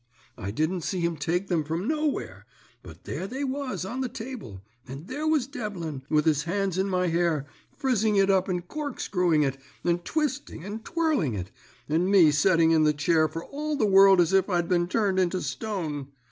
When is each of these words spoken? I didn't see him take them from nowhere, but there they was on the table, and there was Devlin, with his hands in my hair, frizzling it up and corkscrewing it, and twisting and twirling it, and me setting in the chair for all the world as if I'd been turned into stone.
I 0.35 0.49
didn't 0.49 0.81
see 0.81 0.99
him 1.01 1.15
take 1.15 1.47
them 1.47 1.63
from 1.63 1.87
nowhere, 1.87 2.47
but 2.81 3.03
there 3.03 3.27
they 3.27 3.43
was 3.43 3.85
on 3.85 4.01
the 4.01 4.09
table, 4.09 4.63
and 4.87 5.05
there 5.07 5.27
was 5.27 5.45
Devlin, 5.45 6.01
with 6.09 6.25
his 6.25 6.45
hands 6.45 6.79
in 6.79 6.89
my 6.89 7.05
hair, 7.09 7.45
frizzling 7.77 8.15
it 8.17 8.27
up 8.31 8.47
and 8.47 8.67
corkscrewing 8.67 9.43
it, 9.43 9.59
and 9.83 10.03
twisting 10.03 10.65
and 10.65 10.83
twirling 10.83 11.35
it, 11.35 11.51
and 11.87 12.09
me 12.09 12.31
setting 12.31 12.71
in 12.71 12.83
the 12.83 12.93
chair 12.93 13.27
for 13.27 13.45
all 13.45 13.75
the 13.77 13.85
world 13.85 14.19
as 14.19 14.33
if 14.33 14.49
I'd 14.49 14.67
been 14.67 14.87
turned 14.87 15.19
into 15.19 15.39
stone. 15.39 16.07